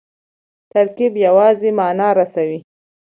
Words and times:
ترکیب 0.71 1.13
یوازي 1.25 1.69
مانا 1.77 2.09
رسوي. 2.17 2.59